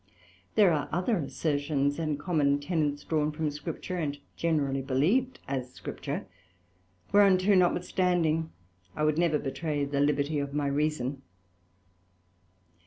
There 0.55 0.71
are 0.73 0.89
other 0.91 1.17
assertions 1.17 1.99
and 1.99 2.19
common 2.19 2.59
Tenents 2.59 3.03
drawn 3.03 3.31
from 3.31 3.51
Scripture, 3.51 3.97
and 3.99 4.17
generally 4.35 4.81
believed 4.81 5.37
as 5.47 5.71
Scripture, 5.73 6.25
whereunto 7.11 7.53
notwithstanding, 7.53 8.51
I 8.95 9.03
would 9.03 9.19
never 9.19 9.37
betray 9.37 9.85
the 9.85 9.99
liberty 9.99 10.39
of 10.39 10.55
my 10.55 10.65
Reason. 10.65 11.21